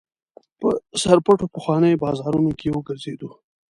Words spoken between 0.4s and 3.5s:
په سرپټو پخوانیو بازارونو کې وګرځېدو.